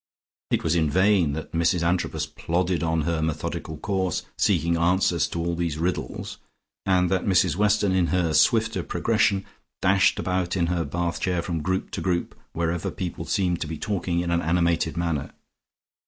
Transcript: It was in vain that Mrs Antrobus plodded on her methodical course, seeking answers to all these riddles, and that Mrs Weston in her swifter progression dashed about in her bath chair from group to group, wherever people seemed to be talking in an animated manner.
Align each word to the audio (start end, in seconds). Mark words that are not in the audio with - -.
It 0.49 0.63
was 0.63 0.73
in 0.73 0.89
vain 0.89 1.33
that 1.33 1.51
Mrs 1.51 1.83
Antrobus 1.83 2.25
plodded 2.25 2.81
on 2.81 3.01
her 3.03 3.21
methodical 3.21 3.77
course, 3.77 4.23
seeking 4.35 4.75
answers 4.75 5.27
to 5.27 5.39
all 5.39 5.53
these 5.53 5.77
riddles, 5.77 6.39
and 6.87 7.07
that 7.11 7.27
Mrs 7.27 7.55
Weston 7.55 7.91
in 7.91 8.07
her 8.07 8.33
swifter 8.33 8.81
progression 8.81 9.45
dashed 9.79 10.17
about 10.17 10.57
in 10.57 10.65
her 10.73 10.83
bath 10.85 11.19
chair 11.19 11.43
from 11.43 11.61
group 11.61 11.91
to 11.91 12.01
group, 12.01 12.33
wherever 12.53 12.89
people 12.89 13.25
seemed 13.25 13.61
to 13.61 13.67
be 13.67 13.77
talking 13.77 14.21
in 14.21 14.31
an 14.31 14.41
animated 14.41 14.97
manner. 14.97 15.33